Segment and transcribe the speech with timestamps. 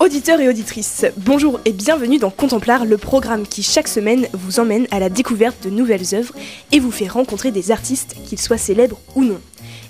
[0.00, 4.86] Auditeurs et auditrices, bonjour et bienvenue dans Contemplar, le programme qui chaque semaine vous emmène
[4.92, 6.34] à la découverte de nouvelles œuvres
[6.70, 9.40] et vous fait rencontrer des artistes, qu'ils soient célèbres ou non.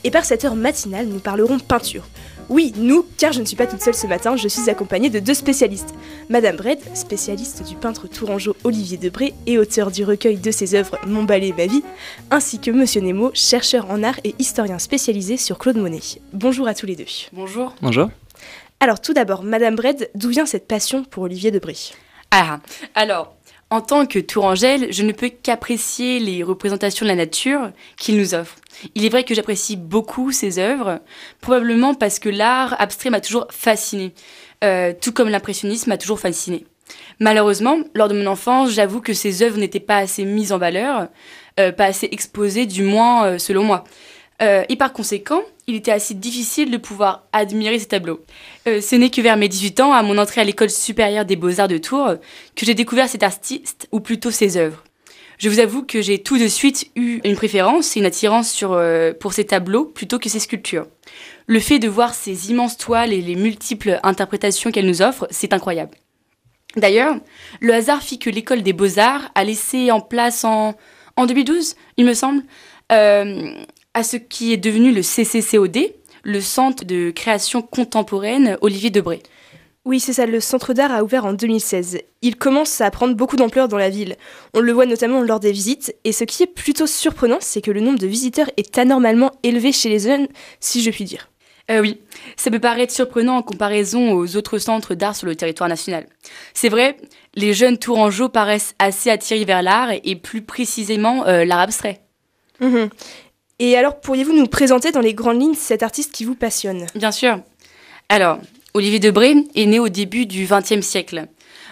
[0.04, 2.04] Et par cette heure matinale, nous parlerons peinture.
[2.48, 5.18] Oui, nous, car je ne suis pas toute seule ce matin, je suis accompagnée de
[5.18, 5.94] deux spécialistes.
[6.30, 10.96] Madame Bred, spécialiste du peintre tourangeau Olivier Debré et auteur du recueil de ses œuvres
[11.06, 11.82] Mon balai, ma vie,
[12.30, 16.00] ainsi que Monsieur Nemo, chercheur en art et historien spécialisé sur Claude Monet.
[16.32, 17.04] Bonjour à tous les deux.
[17.34, 17.74] Bonjour.
[17.82, 18.08] Bonjour.
[18.80, 21.74] Alors tout d'abord, Madame Bred, d'où vient cette passion pour Olivier Debré?
[22.30, 22.60] Ah,
[22.94, 23.34] alors,
[23.70, 28.34] en tant que Tourangelle, je ne peux qu'apprécier les représentations de la nature qu'il nous
[28.34, 28.54] offre.
[28.94, 31.00] Il est vrai que j'apprécie beaucoup ses œuvres,
[31.40, 34.14] probablement parce que l'art abstrait m'a toujours fasciné,
[34.62, 36.64] euh, tout comme l'impressionnisme m'a toujours fasciné.
[37.18, 41.08] Malheureusement, lors de mon enfance, j'avoue que ces œuvres n'étaient pas assez mises en valeur,
[41.58, 43.84] euh, pas assez exposées, du moins euh, selon moi.
[44.40, 48.20] Euh, et par conséquent, il était assez difficile de pouvoir admirer ces tableaux.
[48.66, 51.36] Euh, ce n'est que vers mes 18 ans, à mon entrée à l'école supérieure des
[51.36, 52.14] beaux-arts de Tours,
[52.54, 54.84] que j'ai découvert cet artiste, ou plutôt ses œuvres.
[55.38, 58.72] Je vous avoue que j'ai tout de suite eu une préférence et une attirance sur,
[58.72, 60.86] euh, pour ces tableaux plutôt que ces sculptures.
[61.46, 65.52] Le fait de voir ces immenses toiles et les multiples interprétations qu'elles nous offrent, c'est
[65.52, 65.96] incroyable.
[66.76, 67.16] D'ailleurs,
[67.60, 70.74] le hasard fit que l'école des beaux-arts a laissé en place en,
[71.16, 72.42] en 2012, il me semble,
[73.98, 79.24] à ce qui est devenu le CCCOD, le Centre de création contemporaine Olivier Debré.
[79.84, 81.98] Oui, c'est ça, le centre d'art a ouvert en 2016.
[82.22, 84.14] Il commence à prendre beaucoup d'ampleur dans la ville.
[84.54, 87.72] On le voit notamment lors des visites, et ce qui est plutôt surprenant, c'est que
[87.72, 90.28] le nombre de visiteurs est anormalement élevé chez les jeunes,
[90.60, 91.28] si je puis dire.
[91.68, 92.00] Euh, oui,
[92.36, 96.06] ça peut paraître surprenant en comparaison aux autres centres d'art sur le territoire national.
[96.54, 96.96] C'est vrai,
[97.34, 102.00] les jeunes tourangeaux paraissent assez attirés vers l'art, et plus précisément euh, l'art abstrait.
[102.60, 102.90] Mhm.
[103.60, 106.86] Et alors, pourriez-vous nous présenter dans les grandes lignes cet artiste qui vous passionne?
[106.94, 107.40] Bien sûr.
[108.08, 108.38] Alors,
[108.72, 111.26] Olivier Debré est né au début du XXe siècle,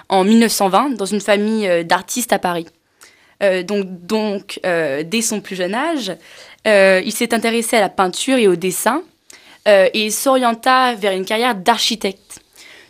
[0.09, 2.67] en 1920, dans une famille euh, d'artistes à Paris.
[3.43, 6.13] Euh, donc, donc euh, dès son plus jeune âge,
[6.65, 9.03] il s'est intéressé à la peinture et au dessin
[9.67, 12.41] et s'orienta vers une carrière d'architecte.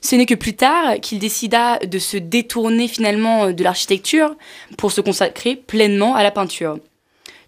[0.00, 4.34] Ce n'est que plus tard qu'il décida de se détourner finalement de l'architecture
[4.78, 6.78] pour se consacrer pleinement à la peinture.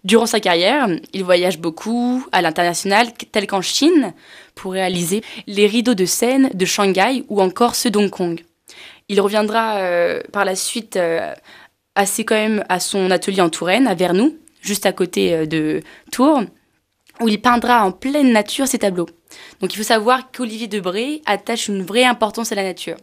[0.03, 4.13] Durant sa carrière, il voyage beaucoup à l'international, tel qu'en Chine,
[4.55, 8.43] pour réaliser les rideaux de Seine de Shanghai ou encore ceux d'Hong Kong.
[9.09, 11.33] Il reviendra euh, par la suite euh,
[11.95, 15.81] assez quand même à son atelier en Touraine, à Vernoux, juste à côté euh, de
[16.11, 16.43] Tours,
[17.19, 19.07] où il peindra en pleine nature ses tableaux.
[19.59, 22.97] Donc il faut savoir qu'Olivier Debré attache une vraie importance à la nature.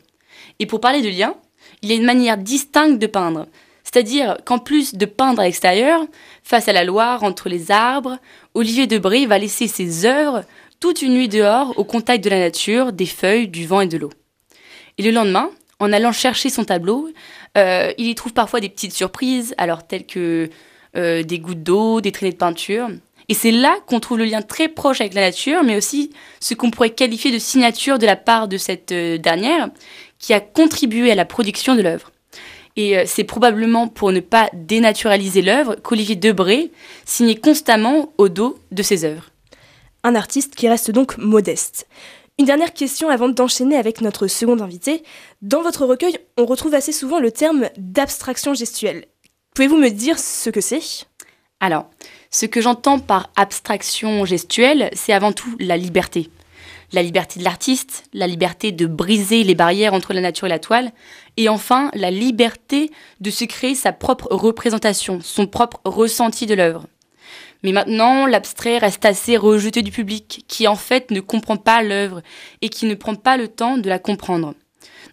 [0.59, 1.35] Et pour parler de lien,
[1.83, 3.47] il y a une manière distincte de peindre.
[3.87, 6.01] C'est-à-dire qu'en plus de peindre à l'extérieur,
[6.43, 8.19] face à la Loire, entre les arbres,
[8.53, 10.43] Olivier Debré va laisser ses œuvres
[10.81, 13.97] toute une nuit dehors au contact de la nature, des feuilles, du vent et de
[13.97, 14.11] l'eau.
[14.99, 17.09] Et le lendemain, en allant chercher son tableau,
[17.57, 20.51] euh, il y trouve parfois des petites surprises, alors telles que
[20.97, 22.89] euh, des gouttes d'eau, des traînées de peinture.
[23.29, 26.11] Et c'est là qu'on trouve le lien très proche avec la nature, mais aussi
[26.41, 29.69] ce qu'on pourrait qualifier de signature de la part de cette euh, dernière,
[30.19, 32.11] qui a contribué à la production de l'œuvre.
[32.77, 36.71] Et euh, c'est probablement pour ne pas dénaturaliser l'œuvre qu'Olivier Debré
[37.05, 39.31] signait constamment au dos de ses œuvres.
[40.05, 41.87] Un artiste qui reste donc modeste.
[42.39, 45.03] Une dernière question avant d'enchaîner avec notre second invité.
[45.41, 49.07] Dans votre recueil, on retrouve assez souvent le terme d'abstraction gestuelle.
[49.55, 51.07] Pouvez-vous me dire ce que c'est?
[51.61, 51.89] Alors,
[52.31, 56.29] ce que j'entends par abstraction gestuelle, c'est avant tout la liberté.
[56.93, 60.59] La liberté de l'artiste, la liberté de briser les barrières entre la nature et la
[60.59, 60.93] toile,
[61.37, 66.87] et enfin la liberté de se créer sa propre représentation, son propre ressenti de l'œuvre.
[67.63, 72.23] Mais maintenant, l'abstrait reste assez rejeté du public, qui en fait ne comprend pas l'œuvre
[72.63, 74.55] et qui ne prend pas le temps de la comprendre.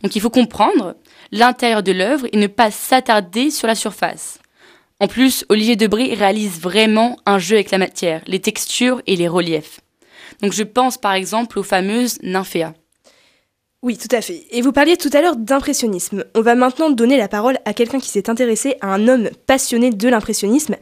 [0.03, 0.95] Donc il faut comprendre
[1.31, 4.39] l'intérieur de l'œuvre et ne pas s'attarder sur la surface.
[4.99, 9.27] En plus, Olivier Debré réalise vraiment un jeu avec la matière, les textures et les
[9.27, 9.81] reliefs.
[10.41, 12.73] Donc je pense par exemple aux fameuses nymphéas.
[13.81, 14.45] Oui, tout à fait.
[14.51, 16.23] Et vous parliez tout à l'heure d'impressionnisme.
[16.35, 19.89] On va maintenant donner la parole à quelqu'un qui s'est intéressé à un homme passionné
[19.89, 20.77] de l'impressionnisme,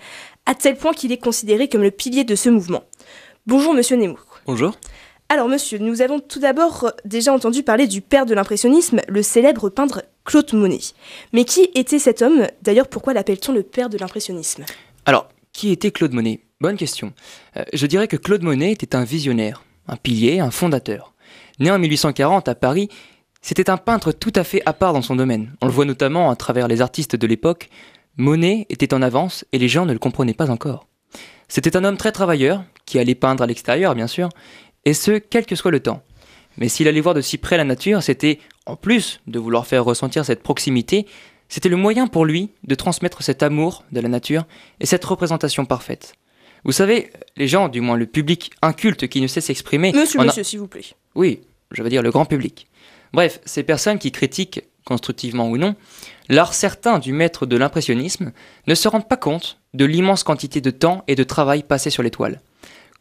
[0.45, 2.83] à tel point qu'il est considéré comme le pilier de ce mouvement.
[3.47, 4.19] Bonjour Monsieur Nemo.
[4.45, 4.77] Bonjour.
[5.29, 9.69] Alors monsieur, nous avons tout d'abord déjà entendu parler du père de l'impressionnisme, le célèbre
[9.69, 10.81] peintre Claude Monet.
[11.33, 12.47] Mais qui était cet homme?
[12.61, 14.65] D'ailleurs, pourquoi l'appelle-t-on le père de l'impressionnisme?
[15.05, 16.41] Alors, qui était Claude Monet?
[16.61, 17.11] Bonne question.
[17.57, 21.15] Euh, je dirais que Claude Monet était un visionnaire, un pilier, un fondateur.
[21.59, 22.87] Né en 1840 à Paris,
[23.41, 25.55] c'était un peintre tout à fait à part dans son domaine.
[25.61, 27.69] On le voit notamment à travers les artistes de l'époque.
[28.15, 30.85] Monet était en avance et les gens ne le comprenaient pas encore.
[31.47, 34.29] C'était un homme très travailleur, qui allait peindre à l'extérieur bien sûr,
[34.85, 36.03] et ce, quel que soit le temps.
[36.57, 38.37] Mais s'il allait voir de si près la nature, c'était,
[38.67, 41.07] en plus de vouloir faire ressentir cette proximité,
[41.49, 44.45] c'était le moyen pour lui de transmettre cet amour de la nature
[44.79, 46.13] et cette représentation parfaite.
[46.63, 49.91] Vous savez, les gens, du moins le public inculte qui ne sait s'exprimer...
[49.93, 50.85] Monsieur, a- monsieur, s'il vous plaît.
[51.15, 51.41] Oui,
[51.71, 52.67] je veux dire le grand public.
[53.13, 55.75] Bref, ces personnes qui critiquent, constructivement ou non,
[56.29, 58.31] l'art certain du maître de l'impressionnisme
[58.67, 62.03] ne se rendent pas compte de l'immense quantité de temps et de travail passé sur
[62.03, 62.41] les toiles.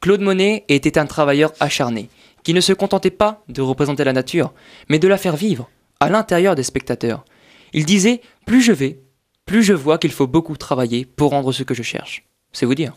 [0.00, 2.08] Claude Monet était un travailleur acharné,
[2.42, 4.52] qui ne se contentait pas de représenter la nature,
[4.88, 5.68] mais de la faire vivre,
[6.00, 7.24] à l'intérieur des spectateurs.
[7.74, 9.00] Il disait Plus je vais,
[9.44, 12.24] plus je vois qu'il faut beaucoup travailler pour rendre ce que je cherche.
[12.52, 12.94] C'est vous dire.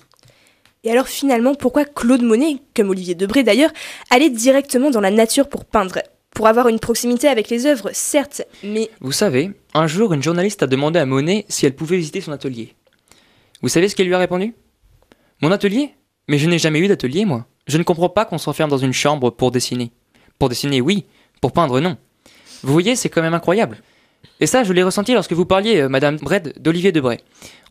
[0.83, 3.71] Et alors finalement, pourquoi Claude Monet, comme Olivier Debré d'ailleurs,
[4.09, 6.00] allait directement dans la nature pour peindre
[6.31, 10.62] Pour avoir une proximité avec les œuvres, certes, mais Vous savez, un jour, une journaliste
[10.63, 12.74] a demandé à Monet si elle pouvait visiter son atelier.
[13.62, 14.53] Vous savez ce qu'elle lui a répondu?
[15.41, 15.91] Mon atelier?
[16.27, 17.45] Mais je n'ai jamais eu d'atelier, moi.
[17.68, 19.91] Je ne comprends pas qu'on s'enferme dans une chambre pour dessiner.
[20.38, 21.06] Pour dessiner, oui.
[21.39, 21.97] Pour peindre, non.
[22.62, 23.81] Vous voyez, c'est quand même incroyable.
[24.39, 27.19] Et ça, je l'ai ressenti lorsque vous parliez, euh, Madame Bred, d'Olivier Debray.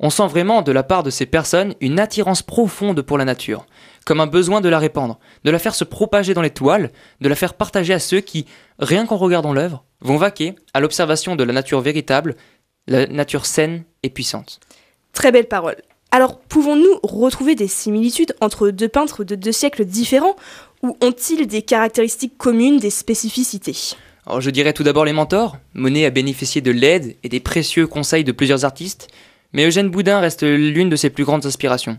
[0.00, 3.66] On sent vraiment, de la part de ces personnes, une attirance profonde pour la nature,
[4.04, 6.90] comme un besoin de la répandre, de la faire se propager dans les toiles,
[7.20, 8.46] de la faire partager à ceux qui,
[8.78, 12.36] rien qu'en regardant l'œuvre, vont vaquer à l'observation de la nature véritable,
[12.86, 14.60] la nature saine et puissante.
[15.12, 15.76] très belle parole.
[16.10, 20.36] Alors, pouvons-nous retrouver des similitudes entre deux peintres de deux siècles différents
[20.82, 23.96] ou ont-ils des caractéristiques communes, des spécificités?
[24.40, 25.58] Je dirais tout d'abord les mentors.
[25.74, 29.08] Monet a bénéficié de l'aide et des précieux conseils de plusieurs artistes,
[29.52, 31.98] mais Eugène Boudin reste l'une de ses plus grandes inspirations.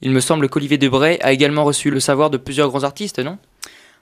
[0.00, 3.38] Il me semble qu'Olivier Debray a également reçu le savoir de plusieurs grands artistes, non?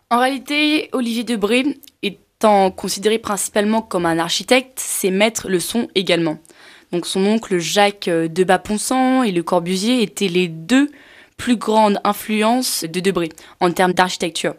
[0.09, 6.39] En réalité, Olivier Debré, étant considéré principalement comme un architecte, ses maîtres le sont également.
[6.91, 10.91] Donc son oncle Jacques euh, Debat-Ponsant et Le Corbusier étaient les deux
[11.37, 13.29] plus grandes influences de Debré
[13.61, 14.55] en termes d'architecture.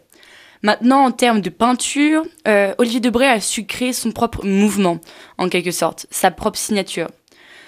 [0.64, 5.00] Maintenant, en termes de peinture, euh, Olivier Debré a su créer son propre mouvement,
[5.38, 7.08] en quelque sorte, sa propre signature.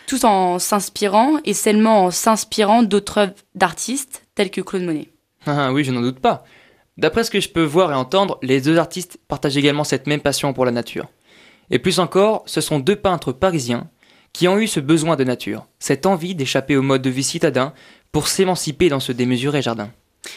[0.05, 5.09] Tout en s'inspirant et seulement en s'inspirant d'autres œuvres d'artistes tels que Claude Monet.
[5.45, 6.43] Ah oui, je n'en doute pas.
[6.97, 10.21] D'après ce que je peux voir et entendre, les deux artistes partagent également cette même
[10.21, 11.07] passion pour la nature.
[11.71, 13.89] Et plus encore, ce sont deux peintres parisiens
[14.33, 17.73] qui ont eu ce besoin de nature, cette envie d'échapper au mode de vie citadin
[18.11, 19.89] pour s'émanciper dans ce démesuré jardin.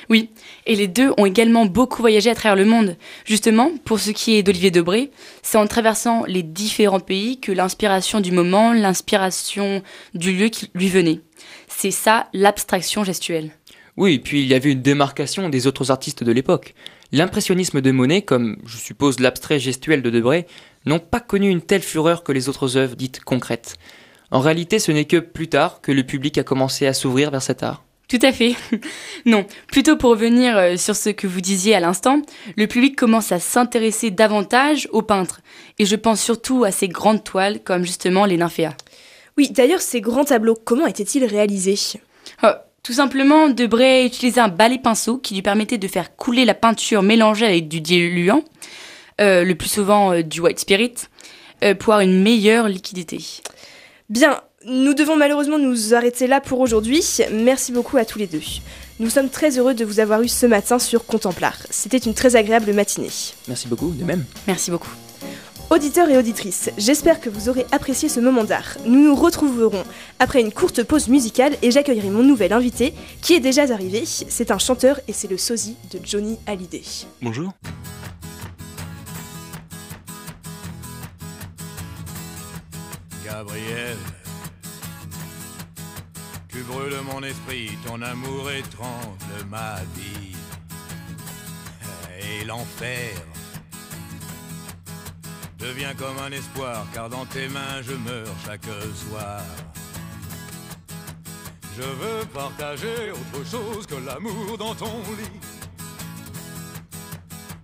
[0.08, 0.30] Oui,
[0.66, 2.96] et les deux ont également beaucoup voyagé à travers le monde.
[3.24, 5.10] Justement, pour ce qui est d'Olivier Debré,
[5.42, 9.82] c'est en traversant les différents pays que l'inspiration du moment, l'inspiration
[10.14, 11.20] du lieu lui venait.
[11.68, 13.50] C'est ça l'abstraction gestuelle.
[13.96, 16.74] Oui, puis il y avait une démarcation des autres artistes de l'époque.
[17.12, 20.46] L'impressionnisme de Monet, comme je suppose l'abstrait gestuel de Debray,
[20.84, 23.76] n'ont pas connu une telle fureur que les autres œuvres dites concrètes.
[24.30, 27.42] En réalité, ce n'est que plus tard que le public a commencé à s'ouvrir vers
[27.42, 27.84] cet art.
[28.08, 28.54] Tout à fait.
[29.26, 32.22] non, plutôt pour revenir euh, sur ce que vous disiez à l'instant,
[32.56, 35.40] le public commence à s'intéresser davantage aux peintres.
[35.78, 38.76] Et je pense surtout à ces grandes toiles comme justement les nymphéas.
[39.36, 41.78] Oui, d'ailleurs, ces grands tableaux, comment étaient-ils réalisés?
[42.42, 42.48] Oh,
[42.86, 47.02] tout simplement, Debray utilisait un balai pinceau qui lui permettait de faire couler la peinture
[47.02, 48.44] mélangée avec du diluant,
[49.20, 50.94] euh, le plus souvent euh, du white spirit,
[51.64, 53.18] euh, pour avoir une meilleure liquidité.
[54.08, 57.04] Bien, nous devons malheureusement nous arrêter là pour aujourd'hui.
[57.32, 58.42] Merci beaucoup à tous les deux.
[58.98, 61.56] Nous sommes très heureux de vous avoir eu ce matin sur Contemplar.
[61.70, 63.10] C'était une très agréable matinée.
[63.46, 64.24] Merci beaucoup, de même.
[64.46, 64.90] Merci beaucoup.
[65.70, 68.76] Auditeurs et auditrices, j'espère que vous aurez apprécié ce moment d'art.
[68.86, 69.82] Nous nous retrouverons
[70.20, 74.04] après une courte pause musicale et j'accueillerai mon nouvel invité qui est déjà arrivé.
[74.06, 76.82] C'est un chanteur et c'est le sosie de Johnny Hallyday.
[77.20, 77.52] Bonjour.
[83.24, 83.96] Gabriel,
[86.66, 89.18] brûles mon esprit, ton amour étrange
[89.48, 90.36] ma vie.
[92.20, 93.14] Et l'enfer
[95.58, 99.42] devient comme un espoir, car dans tes mains je meurs chaque soir.
[101.76, 105.40] Je veux partager autre chose que l'amour dans ton lit.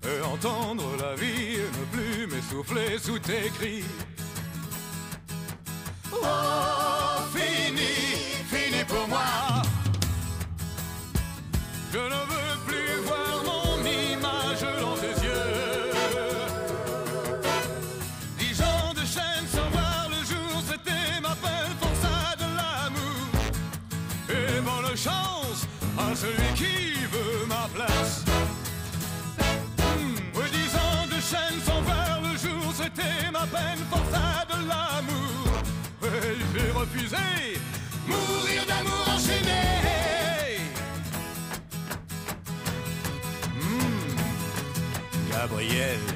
[0.04, 3.84] Et entendre la vie et ne plus m'essouffler sous tes cris.
[26.22, 28.24] Celui qui veut ma place.
[29.78, 34.58] Hmm, oui, dix ans de chaîne sans voir le jour, c'était ma peine, forçat de
[34.70, 35.46] l'amour.
[36.00, 37.26] Ouais, j'ai refusé
[38.06, 39.64] mourir d'amour enchaîné.
[43.58, 44.14] Hmm,
[45.32, 46.14] Gabrielle.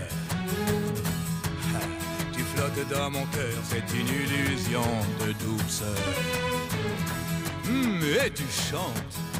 [2.32, 4.88] Tu flottes dans mon cœur, c'est une illusion
[5.20, 6.04] de douceur.
[7.68, 9.35] Hum, et tu chantes.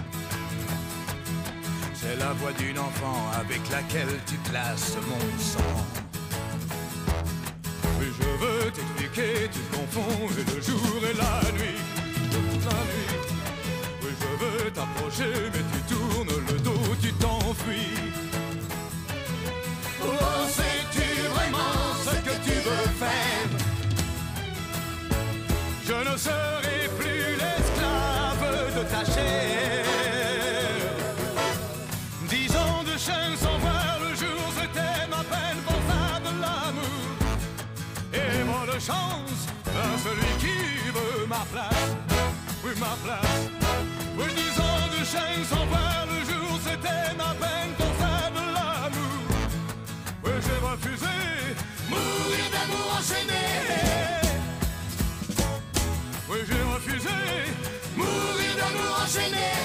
[2.09, 5.59] C'est la voix d'une enfant avec laquelle tu glaces mon sang.
[7.99, 11.81] Oui, je veux t'expliquer, tu confonds le jour et la nuit.
[14.03, 18.16] Oui, je veux t'approcher, mais tu tournes le dos, tu t'enfuis.
[38.81, 41.97] chance à celui qui veut ma place.
[42.65, 43.51] Oui, ma place.
[44.19, 48.39] Oui, dix ans de chaîne sans voir le jour, c'était ma peine, ton faible
[48.85, 49.23] amour.
[50.25, 51.17] Oui, j'ai refusé
[51.89, 53.45] mourir d'amour enchaîné.
[56.29, 57.17] Oui, j'ai refusé
[57.97, 59.56] mourir d'amour enchaîné.